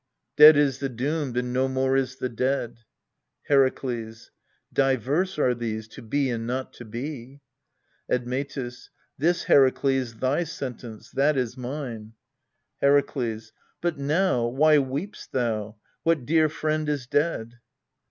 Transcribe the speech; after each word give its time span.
Dead 0.35 0.57
is 0.57 0.79
the 0.79 0.89
doomed, 0.89 1.37
and 1.37 1.53
no 1.53 1.67
more 1.67 1.95
is 1.95 2.15
the 2.15 2.27
dead. 2.27 2.79
Herakles. 3.51 4.31
Diverse 4.73 5.37
are 5.37 5.53
these 5.53 5.87
to 5.89 6.01
be 6.01 6.31
and 6.31 6.47
not 6.47 6.73
to 6.73 6.85
be. 6.85 7.41
Admctus. 8.09 8.89
This, 9.19 9.43
Herakles, 9.43 10.15
thy 10.19 10.43
sentence: 10.43 11.11
that 11.11 11.37
is 11.37 11.55
mine. 11.55 12.13
Heraklcs. 12.81 13.51
But 13.79 13.99
now, 13.99 14.47
why 14.47 14.77
weep'st 14.79 15.33
thou? 15.33 15.75
What 16.01 16.25
dear 16.25 16.49
friend 16.49 16.89
is 16.89 17.05
dead 17.05 17.59